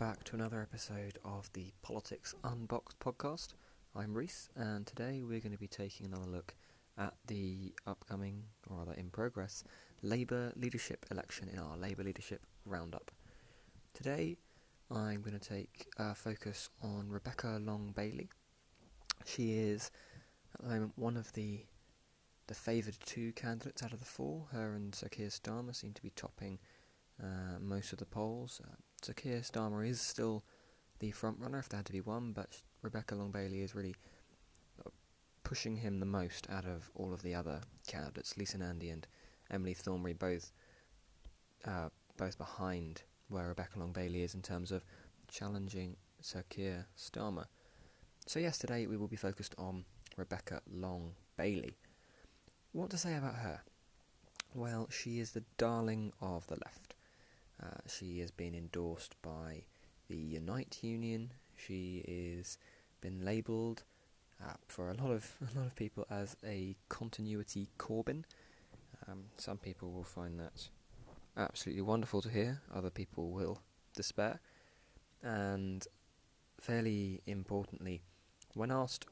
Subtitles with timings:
[0.00, 3.48] back to another episode of the Politics Unboxed podcast.
[3.94, 6.54] I'm Reese, and today we're going to be taking another look
[6.96, 9.62] at the upcoming, or rather in progress,
[10.00, 13.10] Labour leadership election in our Labour leadership roundup.
[13.92, 14.38] Today
[14.90, 18.30] I'm going to take a focus on Rebecca Long Bailey.
[19.26, 19.90] She is
[20.54, 21.66] at the moment one of the
[22.46, 24.46] the favoured two candidates out of the four.
[24.50, 26.58] Her and Sir Keir Starmer seem to be topping
[27.22, 28.60] uh, most of the polls.
[28.64, 30.44] Uh, Sir Keir Starmer is still
[30.98, 33.94] the front runner if there had to be one, but Rebecca Long Bailey is really
[35.50, 38.36] pushing him the most out of all of the other candidates.
[38.36, 39.06] Lisa Nandy and
[39.50, 40.52] Emily Thornberry both
[41.64, 44.84] uh, both behind where Rebecca Long Bailey is in terms of
[45.28, 47.46] challenging Sir Keir Starmer.
[48.26, 49.84] So yesterday we will be focused on
[50.16, 51.76] Rebecca Long Bailey.
[52.72, 53.60] What to say about her?
[54.54, 56.94] Well, she is the darling of the left.
[57.62, 59.64] Uh, she has been endorsed by
[60.08, 61.32] the Unite Union.
[61.56, 62.58] She is
[63.00, 63.82] been labelled
[64.42, 68.24] uh, for a lot of a lot of people as a continuity Corbyn.
[69.08, 70.68] Um, some people will find that
[71.36, 72.60] absolutely wonderful to hear.
[72.74, 73.60] Other people will
[73.94, 74.40] despair.
[75.22, 75.86] And
[76.58, 78.02] fairly importantly,
[78.54, 79.06] when asked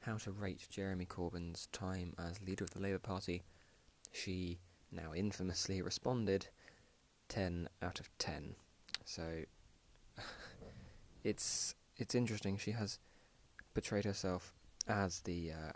[0.00, 3.42] how to rate Jeremy Corbyn's time as leader of the Labour Party,
[4.12, 4.58] she
[4.92, 6.48] now infamously responded
[7.28, 8.54] 10 out of 10.
[9.04, 9.44] So
[11.24, 12.56] it's it's interesting.
[12.56, 12.98] She has
[13.72, 14.52] portrayed herself
[14.88, 15.72] as the uh,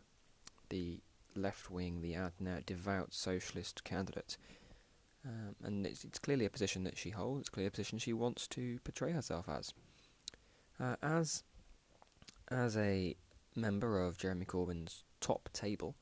[0.68, 1.00] the
[1.34, 4.36] left wing, the out and out devout socialist candidate.
[5.24, 7.40] Um, and it's, it's, clearly a position that she holds.
[7.40, 9.74] It's clearly a position she wants to portray herself as.
[10.80, 11.42] Uh, as
[12.50, 13.16] as a
[13.54, 15.96] member of Jeremy Corbyn's top table,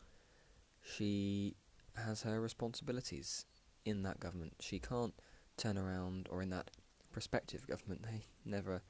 [0.83, 1.57] she
[1.95, 3.47] has her responsibilities
[3.85, 4.55] in that government.
[4.61, 5.15] She can't
[5.57, 6.71] turn around, or in that
[7.13, 8.83] prospective government, they never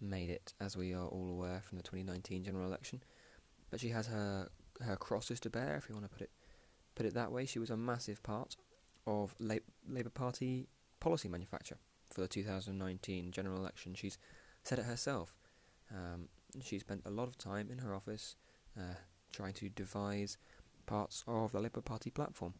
[0.00, 3.02] made it, as we are all aware from the 2019 general election.
[3.70, 4.48] But she has her
[4.82, 6.30] her crosses to bear, if you want to put it
[6.94, 7.46] put it that way.
[7.46, 8.56] She was a massive part
[9.06, 9.56] of La-
[9.88, 10.68] Labour Party
[11.00, 11.78] policy manufacture
[12.12, 13.94] for the 2019 general election.
[13.94, 14.18] She's
[14.62, 15.34] said it herself.
[15.90, 16.28] Um,
[16.62, 18.36] she spent a lot of time in her office
[18.78, 18.94] uh,
[19.32, 20.38] trying to devise
[20.86, 22.54] parts of the Labour Party platform.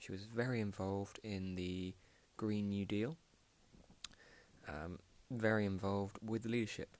[0.00, 1.94] She was very involved in the
[2.36, 3.16] Green New Deal,
[4.68, 4.98] um,
[5.30, 6.96] very involved with the leadership.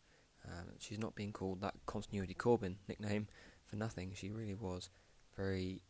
[0.47, 3.27] Um, she's not being called that Continuity Corbyn nickname
[3.65, 4.13] for nothing.
[4.15, 4.91] She really was
[5.37, 5.83] very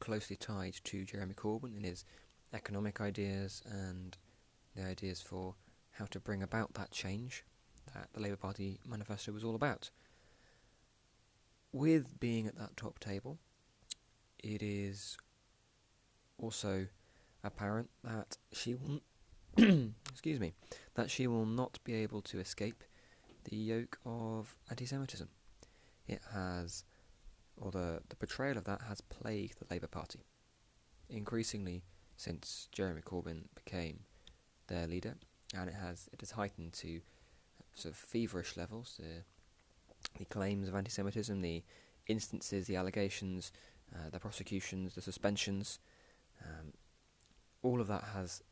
[0.00, 2.04] closely tied to Jeremy Corbyn in his
[2.52, 4.16] economic ideas and
[4.74, 5.54] the ideas for
[5.92, 7.44] how to bring about that change
[7.94, 9.90] that the Labour Party manifesto was all about.
[11.72, 13.38] With being at that top table,
[14.38, 15.16] it is
[16.38, 16.86] also
[17.44, 19.00] apparent that she will
[20.10, 20.52] excuse me
[20.94, 22.84] that she will not be able to escape
[23.44, 25.28] the yoke of anti-Semitism.
[26.06, 26.84] It has,
[27.56, 30.20] or the the portrayal of that has plagued the Labour Party
[31.08, 31.82] increasingly
[32.16, 34.00] since Jeremy Corbyn became
[34.66, 35.16] their leader,
[35.56, 37.00] and it has it has heightened to
[37.74, 38.98] sort of feverish levels.
[38.98, 39.22] The,
[40.18, 41.62] the claims of anti-Semitism, the
[42.06, 43.52] instances, the allegations,
[43.94, 45.78] uh, the prosecutions, the suspensions,
[46.44, 46.72] um,
[47.62, 48.42] all of that has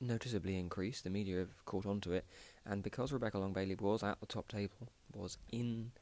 [0.00, 1.04] noticeably increased.
[1.04, 2.26] The media have caught on to it,
[2.64, 5.92] and because Rebecca Long Bailey was at the top table, was in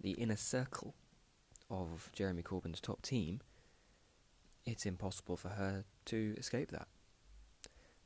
[0.00, 0.94] the inner circle
[1.70, 3.40] of Jeremy Corbyn's top team,
[4.64, 6.88] it's impossible for her to escape that.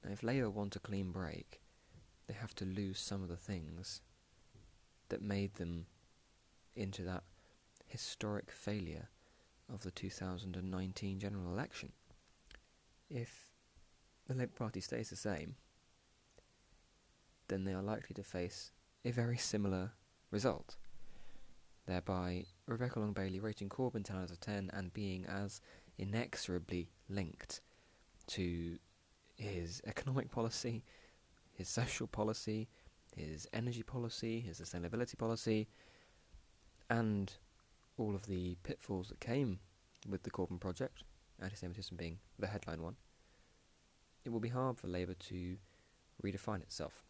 [0.04, 1.60] Now, if Labour want a clean break,
[2.26, 4.00] they have to lose some of the things
[5.08, 5.86] that made them
[6.74, 7.24] into that
[7.86, 9.08] historic failure
[9.72, 11.92] of the 2019 general election.
[13.08, 13.45] If
[14.26, 15.56] the Labour Party stays the same,
[17.48, 18.72] then they are likely to face
[19.04, 19.92] a very similar
[20.30, 20.76] result.
[21.86, 25.60] Thereby, Rebecca Long Bailey rating Corbyn 10 out of 10 and being as
[25.98, 27.60] inexorably linked
[28.28, 28.78] to
[29.36, 30.82] his economic policy,
[31.52, 32.68] his social policy,
[33.14, 35.68] his energy policy, his sustainability policy,
[36.90, 37.34] and
[37.96, 39.60] all of the pitfalls that came
[40.08, 41.04] with the Corbyn project,
[41.40, 42.96] anti Semitism being the headline one,
[44.26, 45.56] it will be hard for Labour to
[46.22, 47.04] redefine itself.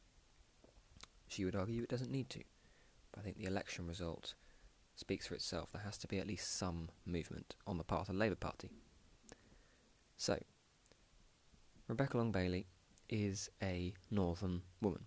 [1.26, 2.42] She would argue it doesn't need to,
[3.10, 4.34] but I think the election result
[4.94, 5.72] speaks for itself.
[5.72, 8.70] There has to be at least some movement on the part of the Labour Party.
[10.18, 10.38] So,
[11.88, 12.66] Rebecca Long Bailey
[13.08, 15.06] is a northern woman.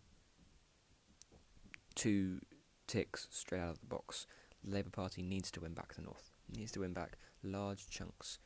[1.93, 2.39] Two
[2.87, 4.25] ticks straight out of the box.
[4.63, 6.31] The Labour Party needs to win back the north.
[6.51, 8.39] It needs to win back large chunks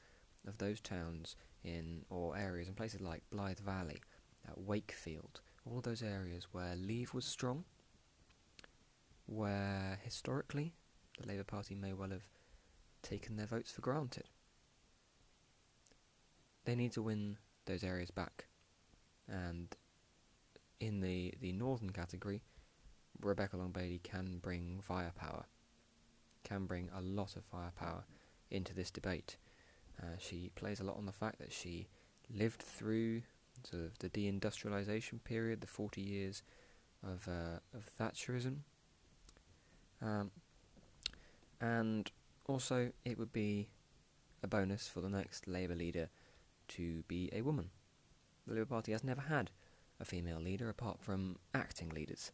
[0.45, 4.01] of those towns in or areas in places like Blyth Valley,
[4.56, 7.63] Wakefield, all those areas where Leave was strong,
[9.25, 10.74] where historically
[11.19, 12.25] the Labour Party may well have
[13.01, 14.30] taken their votes for granted.
[16.65, 18.45] They need to win those areas back.
[19.27, 19.75] And
[20.80, 22.42] in the, the northern category,
[23.21, 25.45] Rebecca Long Bailey can bring firepower,
[26.44, 28.06] can bring a lot of firepower
[28.50, 29.38] into this debate.
[30.01, 31.88] Uh, she plays a lot on the fact that she
[32.34, 33.22] lived through
[33.63, 36.44] sort of the deindustrialization period, the 40 years
[37.04, 38.60] of, uh, of Thatcherism.
[40.01, 40.31] Um,
[41.62, 42.12] and
[42.48, 43.69] also, it would be
[44.42, 46.10] a bonus for the next Labour leader
[46.69, 47.69] to be a woman.
[48.46, 49.50] The Labour Party has never had
[50.00, 52.31] a female leader apart from acting leaders.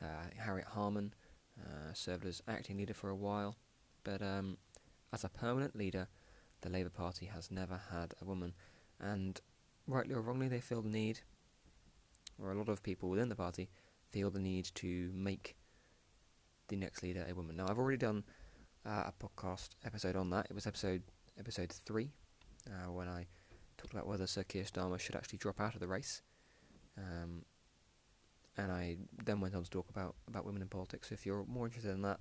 [0.00, 1.14] Uh, Harriet Harman
[1.60, 3.56] uh, served as acting leader for a while,
[4.04, 4.58] but um,
[5.12, 6.06] as a permanent leader,
[6.60, 8.54] the Labour Party has never had a woman,
[9.00, 9.40] and
[9.86, 11.20] rightly or wrongly, they feel the need,
[12.40, 13.68] or a lot of people within the party
[14.10, 15.56] feel the need to make
[16.68, 17.56] the next leader a woman.
[17.56, 18.24] Now, I've already done
[18.86, 20.46] uh, a podcast episode on that.
[20.50, 21.02] It was episode
[21.38, 22.10] episode three,
[22.66, 23.26] uh, when I
[23.76, 26.22] talked about whether Sir Keir Starmer should actually drop out of the race.
[26.96, 27.44] Um,
[28.56, 31.08] and I then went on to talk about, about women in politics.
[31.08, 32.18] So if you're more interested in that,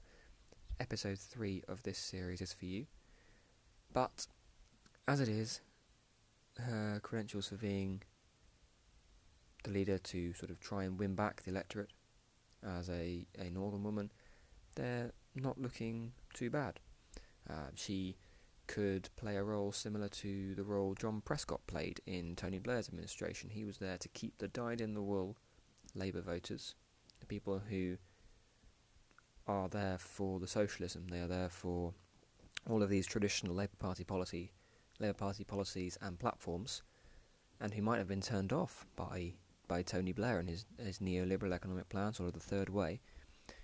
[0.80, 2.86] episode three of this series is for you.
[3.94, 4.28] But
[5.08, 5.62] as it is,
[6.60, 8.02] her credentials for being
[9.64, 11.92] the leader to sort of try and win back the electorate
[12.64, 14.12] as a, a northern woman,
[14.76, 16.80] they're not looking too bad.
[17.50, 18.18] Uh, she
[18.68, 23.50] could play a role similar to the role John Prescott played in Tony Blair's administration.
[23.50, 25.38] He was there to keep the dyed in the wool
[25.96, 26.76] Labour voters,
[27.20, 27.98] the people who
[29.48, 31.94] are there for the socialism, they are there for
[32.70, 34.52] all of these traditional Labour Party policy,
[35.00, 36.84] Labour Party policies and platforms,
[37.60, 39.34] and who might have been turned off by
[39.68, 43.00] by Tony Blair and his his neoliberal economic plans or the third way.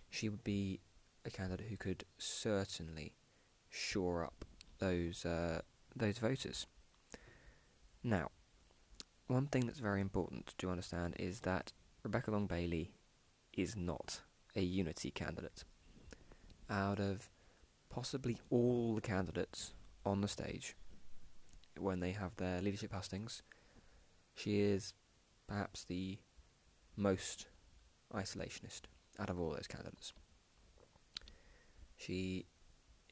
[0.09, 0.79] She would be
[1.25, 3.13] a candidate who could certainly
[3.69, 4.45] shore up
[4.79, 5.61] those uh,
[5.95, 6.67] those voters.
[8.03, 8.31] Now,
[9.27, 11.71] one thing that's very important to understand is that
[12.03, 12.91] Rebecca Long Bailey
[13.53, 14.21] is not
[14.55, 15.63] a unity candidate.
[16.69, 17.29] Out of
[17.93, 19.73] possibly all the candidates
[20.03, 20.75] on the stage
[21.77, 23.43] when they have their leadership hustings,
[24.35, 24.93] she is
[25.47, 26.17] perhaps the
[26.95, 27.47] most
[28.13, 28.81] isolationist
[29.19, 30.13] out of all those candidates.
[31.95, 32.45] She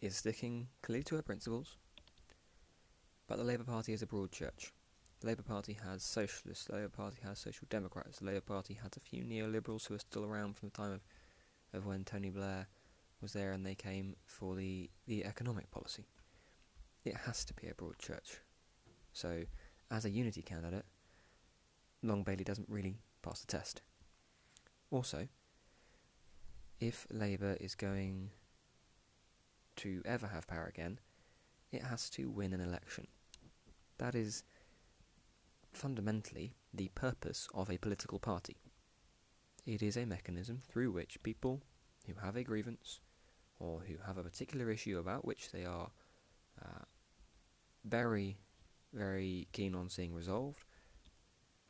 [0.01, 1.77] is sticking clearly to her principles,
[3.27, 4.73] but the Labour Party is a broad church.
[5.19, 8.91] The Labour Party has socialists, the Labour Party has social democrats, the Labour Party has
[8.97, 11.01] a few neoliberals who are still around from the time of,
[11.73, 12.67] of when Tony Blair
[13.21, 16.05] was there and they came for the, the economic policy.
[17.03, 18.39] It has to be a broad church.
[19.13, 19.43] So,
[19.89, 20.85] as a unity candidate,
[22.03, 23.81] Long Bailey doesn't really pass the test.
[24.89, 25.27] Also,
[26.79, 28.31] if Labour is going
[29.77, 30.99] to ever have power again,
[31.71, 33.07] it has to win an election.
[33.97, 34.43] That is
[35.71, 38.57] fundamentally the purpose of a political party.
[39.65, 41.61] It is a mechanism through which people
[42.07, 42.99] who have a grievance
[43.61, 45.91] or who have a particular issue about which they are
[46.61, 46.83] uh,
[47.85, 48.37] very,
[48.93, 50.65] very keen on seeing resolved,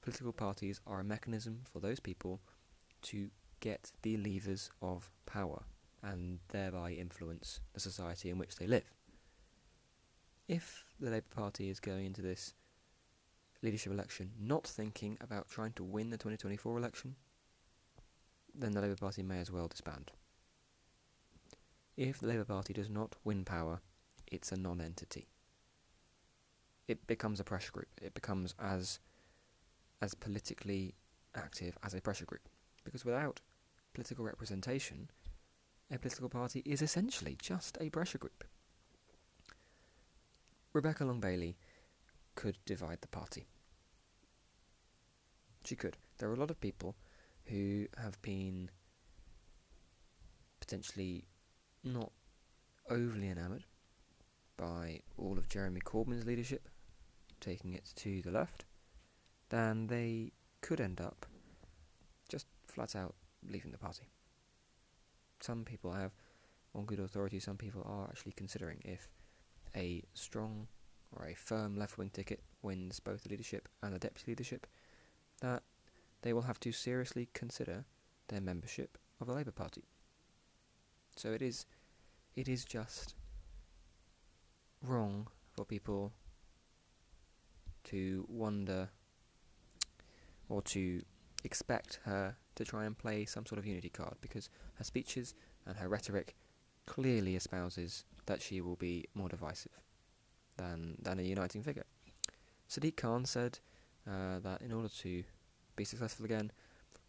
[0.01, 2.39] political parties are a mechanism for those people
[3.01, 5.63] to get the levers of power
[6.01, 8.91] and thereby influence the society in which they live.
[10.47, 12.53] If the Labour Party is going into this
[13.61, 17.15] leadership election not thinking about trying to win the 2024 election,
[18.55, 20.11] then the Labour Party may as well disband.
[21.97, 23.81] If the Labour Party does not win power,
[24.27, 25.27] it's a non entity.
[26.87, 27.89] It becomes a pressure group.
[28.01, 28.99] It becomes as
[30.01, 30.95] as politically
[31.35, 32.49] active as a pressure group.
[32.83, 33.41] Because without
[33.93, 35.09] political representation,
[35.91, 38.43] a political party is essentially just a pressure group.
[40.73, 41.57] Rebecca Long Bailey
[42.35, 43.47] could divide the party.
[45.65, 45.97] She could.
[46.17, 46.95] There are a lot of people
[47.45, 48.69] who have been
[50.59, 51.25] potentially
[51.83, 52.11] not
[52.89, 53.65] overly enamoured
[54.57, 56.67] by all of Jeremy Corbyn's leadership,
[57.39, 58.65] taking it to the left,
[59.49, 61.25] then they could end up
[62.29, 64.11] just flat out leaving the party
[65.43, 66.11] some people have,
[66.73, 69.07] on good authority, some people are actually considering if
[69.75, 70.67] a strong
[71.11, 74.67] or a firm left wing ticket wins both the leadership and the deputy leadership,
[75.41, 75.63] that
[76.21, 77.85] they will have to seriously consider
[78.27, 79.83] their membership of the Labour Party.
[81.15, 81.65] So it is,
[82.35, 83.15] it is just
[84.81, 86.13] wrong for people
[87.85, 88.89] to wonder
[90.49, 91.01] or to
[91.43, 95.33] expect her to try and play some sort of unity card because her speeches
[95.65, 96.35] and her rhetoric
[96.85, 99.71] clearly espouses that she will be more divisive
[100.57, 101.85] than than a uniting figure.
[102.69, 103.59] Sadiq Khan said
[104.07, 105.23] uh, that in order to
[105.75, 106.51] be successful again,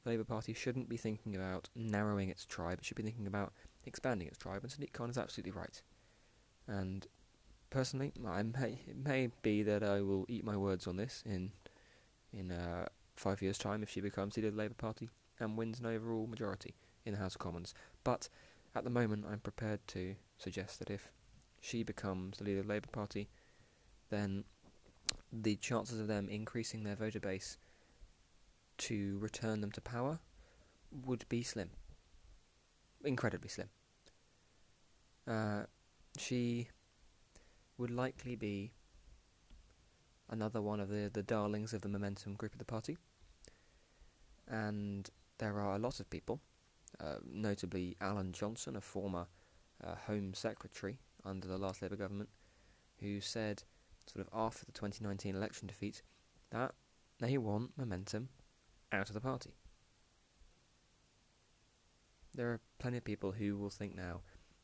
[0.05, 3.53] the Labour Party shouldn't be thinking about narrowing its tribe; it should be thinking about
[3.87, 4.63] expanding its tribe.
[4.63, 5.83] And Sadiq Khan is absolutely right.
[6.67, 7.07] And
[7.71, 11.53] personally, I may, it may be that I will eat my words on this in
[12.33, 15.81] in uh, five years' time if she becomes leader of the Labour Party and wins
[15.81, 16.75] an overall majority
[17.05, 17.75] in the House of Commons.
[18.05, 18.29] But
[18.75, 21.11] at the moment, I'm prepared to suggest that if
[21.61, 23.29] she becomes the leader of the Labour Party,
[24.11, 24.45] then
[25.33, 27.59] the chances of them increasing their voter base
[28.79, 30.21] to return them to power
[30.91, 31.71] would be slim.
[33.05, 33.69] Incredibly slim.
[35.27, 35.65] Uh,
[36.19, 36.69] she
[37.79, 38.73] would likely be
[40.31, 42.97] another one of the, the darlings of the Momentum group of the party.
[44.49, 46.41] And there are a lot of people,
[47.01, 49.27] uh, notably Alan Johnson, a former
[49.83, 52.29] uh, Home Secretary under the last Labour government,
[53.01, 53.63] who said,
[54.07, 56.03] sort of after the 2019 election defeat,
[56.51, 56.75] that
[57.19, 58.29] they want Momentum
[58.93, 59.55] out of the party.
[62.35, 64.23] There are plenty of people who will think now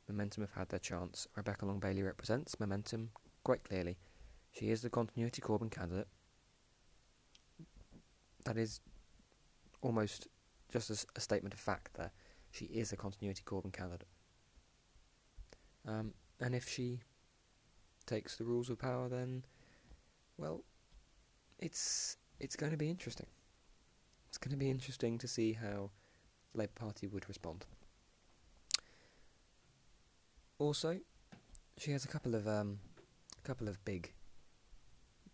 [0.09, 1.27] Momentum have had their chance.
[1.37, 3.11] Rebecca Long Bailey represents Momentum
[3.45, 3.99] quite clearly.
[4.53, 6.09] She is the continuity Corbyn candidate.
[8.45, 8.81] That is
[9.83, 10.29] almost
[10.73, 12.11] just as a statement of fact there.
[12.51, 14.09] She is a continuity Corbyn candidate.
[15.87, 17.01] Um, and if she
[18.07, 19.45] takes the rules of power, then,
[20.39, 20.65] well,
[21.59, 23.27] it's it's going to be interesting.
[24.29, 25.91] It's going to be interesting to see how
[26.59, 27.65] Labour Party would respond.
[30.59, 30.99] Also,
[31.77, 32.81] she has a couple of um,
[33.39, 34.13] a couple of big,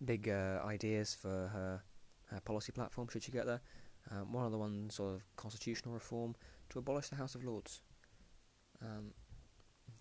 [0.05, 1.83] big uh, ideas for her,
[2.31, 3.09] her policy platform.
[3.09, 3.63] Should she get there,
[4.11, 6.35] um, one of the ones sort of constitutional reform
[6.71, 7.81] to abolish the House of Lords.
[8.83, 9.13] Um,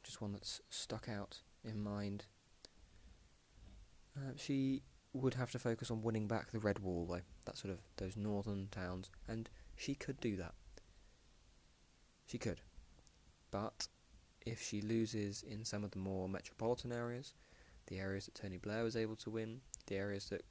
[0.03, 2.25] just one that's stuck out in mind.
[4.17, 7.21] Uh, she would have to focus on winning back the Red Wall, though.
[7.45, 10.53] That sort of those northern towns, and she could do that.
[12.33, 12.61] She could,
[13.51, 13.87] but
[14.43, 17.35] if she loses in some of the more metropolitan areas,
[17.85, 20.43] the areas that Tony Blair was able to win, the areas that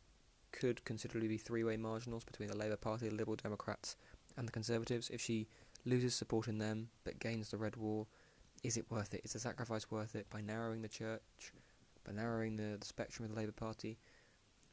[0.52, 3.96] could considerably be three-way marginals between the Labour Party, the Liberal Democrats,
[4.36, 5.48] and the Conservatives, if she
[5.84, 8.06] loses support in them but gains the Red Wall,
[8.62, 9.22] is it worth it?
[9.24, 11.52] Is the sacrifice worth it by narrowing the church,
[12.06, 13.98] by narrowing the, the spectrum of the Labour Party?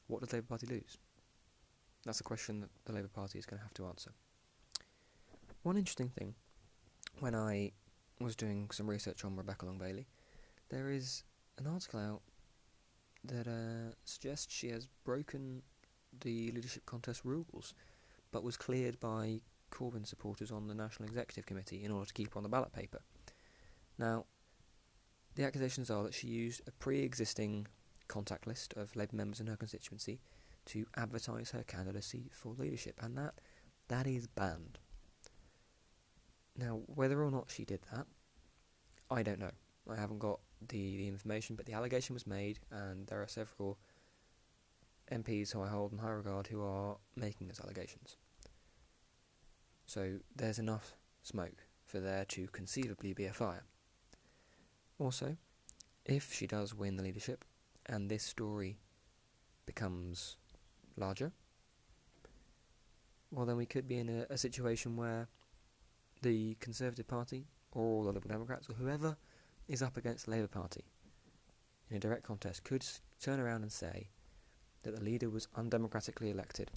[0.05, 0.99] What does the Labour Party lose?
[2.05, 4.11] That's a question that the Labour Party is going to have to answer.
[5.63, 6.35] One interesting thing,
[7.19, 7.71] when I
[8.19, 10.07] was doing some research on Rebecca Long Bailey,
[10.69, 11.23] there is
[11.57, 12.21] an article out
[13.23, 15.61] that uh, suggests she has broken
[16.21, 17.73] the leadership contest rules,
[18.31, 22.33] but was cleared by Corbyn supporters on the National Executive Committee in order to keep
[22.33, 22.99] her on the ballot paper.
[23.97, 24.25] Now,
[25.35, 27.67] the accusations are that she used a pre existing
[28.07, 30.19] contact list of Labour members in her constituency
[30.65, 33.35] to advertise her candidacy for leadership, and that
[33.87, 34.79] that is banned.
[36.58, 38.06] Now, whether or not she did that,
[39.10, 39.51] I don't know.
[39.89, 43.77] I haven't got the, the information, but the allegation was made, and there are several
[45.12, 48.18] MPs who I hold in high regard who are making those allegations.
[49.86, 53.63] So there's enough smoke for there to conceivably be a fire.
[55.00, 55.38] Also,
[56.06, 57.46] if she does win the leadership
[57.86, 58.77] and this story
[59.65, 60.38] becomes
[60.96, 61.32] larger,
[63.32, 65.27] well, then we could be in a, a situation where
[66.21, 69.17] the Conservative Party or the Liberal Democrats or whoever
[69.67, 70.83] is up against the Labour Party
[71.89, 72.85] in a direct contest could
[73.21, 74.09] turn around and say
[74.83, 76.71] that the leader was undemocratically elected.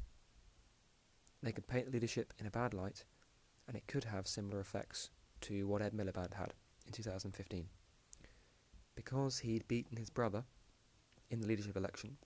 [1.42, 3.04] They could paint the leadership in a bad light,
[3.66, 5.10] and it could have similar effects
[5.42, 6.54] to what Ed Miliband had
[6.86, 7.66] in 2015.
[8.94, 10.44] Because he'd beaten his brother
[11.30, 12.16] in the leadership election,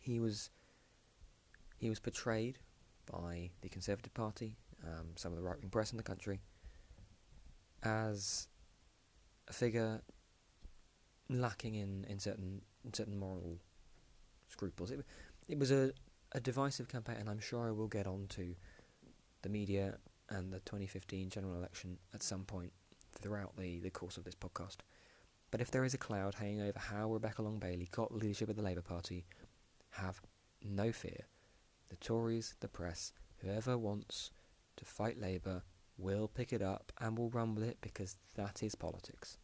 [0.00, 0.50] he was
[1.78, 2.58] he was portrayed
[3.10, 6.40] by the Conservative Party, um, some of the right-wing press in the country,
[7.82, 8.48] as
[9.48, 10.00] a figure
[11.28, 13.58] lacking in, in certain in certain moral
[14.48, 14.90] scruples.
[14.90, 15.04] It,
[15.48, 15.92] it was a,
[16.32, 18.54] a divisive campaign, and I'm sure I will get on to
[19.42, 22.72] the media and the 2015 general election at some point
[23.12, 24.78] throughout the, the course of this podcast.
[25.50, 28.56] But if there is a cloud hanging over how Rebecca Long Bailey got leadership of
[28.56, 29.24] the Labour Party,
[29.90, 30.20] have
[30.62, 31.26] no fear.
[31.88, 34.30] The Tories, the press, whoever wants
[34.80, 35.62] to fight Labour
[35.96, 39.38] will pick it up and will run with it because that is politics.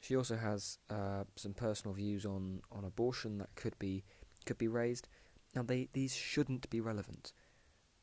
[0.00, 4.04] She also has uh, some personal views on, on abortion that could be
[4.44, 5.06] could be raised.
[5.54, 7.32] Now, they these shouldn't be relevant.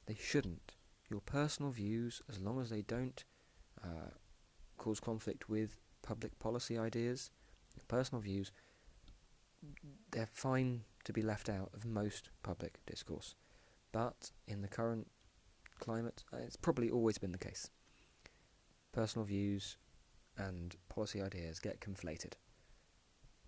[0.06, 0.76] They shouldn't.
[1.10, 3.24] Your personal views, as long as they don't
[3.84, 4.12] uh,
[4.78, 7.32] cause conflict with public policy ideas,
[7.76, 8.52] your personal views,
[10.12, 13.36] they're fine to be left out of most public discourse.
[13.92, 15.08] But in the current
[15.80, 17.70] climate, uh, it's probably always been the case.
[18.92, 19.78] Personal views
[20.38, 22.34] and policy ideas get conflated.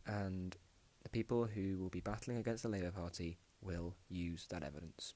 [0.06, 0.56] And
[1.04, 5.14] the people who will be battling against the Labour Party will use that evidence.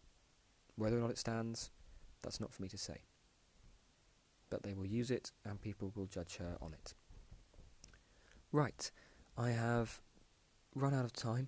[0.76, 1.72] Whether or not it stands,
[2.22, 3.02] that's not for me to say.
[4.50, 6.94] But they will use it and people will judge her on it.
[8.52, 8.90] Right,
[9.38, 10.00] I have
[10.76, 11.48] run out of time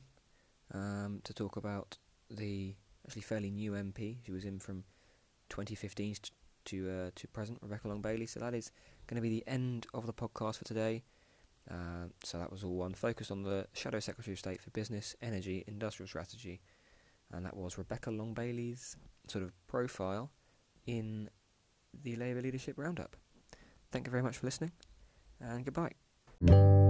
[0.74, 1.98] um, to talk about
[2.30, 2.76] the
[3.08, 4.18] actually fairly new MP.
[4.26, 4.84] She was in from
[5.50, 6.32] 2015 to
[6.68, 8.26] to, uh, to present, Rebecca Long Bailey.
[8.26, 8.72] So that is
[9.08, 11.04] going to be the end of the podcast for today.
[11.70, 15.16] Uh, so that was all one focused on the Shadow Secretary of State for Business,
[15.22, 16.62] Energy, Industrial Strategy,
[17.32, 18.96] and that was Rebecca Long Bailey's
[19.28, 20.32] sort of profile
[20.86, 21.30] in
[22.04, 23.18] the Labour Leadership Roundup.
[23.92, 24.72] Thank you very much for listening,
[25.42, 26.87] and goodbye.